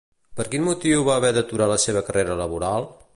[0.37, 2.93] Per quin motiu va haver d'aturar la seva carrera laboral?